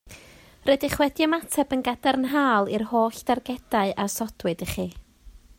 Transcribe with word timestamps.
Rydych 0.69 0.95
wedi 1.01 1.25
ymateb 1.25 1.75
yn 1.77 1.83
gadarnhaol 1.89 2.73
i'r 2.79 2.87
holl 2.95 3.23
dargedau 3.31 3.97
a 4.07 4.11
osodwyd 4.11 4.69
i 4.69 4.73
chi 4.77 4.93